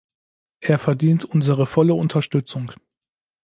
Er 0.61 0.79
verdient 0.79 1.25
unsere 1.25 1.67
volle 1.67 1.93
Unterstützung. 1.93 2.71